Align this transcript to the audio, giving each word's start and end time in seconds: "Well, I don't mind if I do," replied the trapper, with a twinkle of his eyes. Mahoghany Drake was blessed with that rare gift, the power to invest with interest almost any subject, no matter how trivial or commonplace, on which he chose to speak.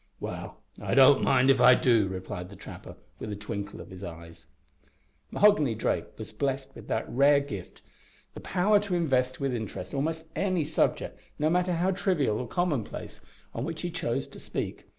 "Well, 0.19 0.63
I 0.81 0.95
don't 0.95 1.21
mind 1.21 1.51
if 1.51 1.61
I 1.61 1.75
do," 1.75 2.07
replied 2.07 2.49
the 2.49 2.55
trapper, 2.55 2.95
with 3.19 3.31
a 3.31 3.35
twinkle 3.35 3.79
of 3.79 3.91
his 3.91 4.03
eyes. 4.03 4.47
Mahoghany 5.29 5.75
Drake 5.75 6.17
was 6.17 6.31
blessed 6.31 6.73
with 6.73 6.87
that 6.87 7.07
rare 7.07 7.39
gift, 7.39 7.83
the 8.33 8.39
power 8.39 8.79
to 8.79 8.95
invest 8.95 9.39
with 9.39 9.53
interest 9.53 9.93
almost 9.93 10.25
any 10.35 10.63
subject, 10.63 11.19
no 11.37 11.51
matter 11.51 11.73
how 11.73 11.91
trivial 11.91 12.39
or 12.39 12.47
commonplace, 12.47 13.19
on 13.53 13.63
which 13.63 13.83
he 13.83 13.91
chose 13.91 14.27
to 14.29 14.39
speak. 14.39 14.87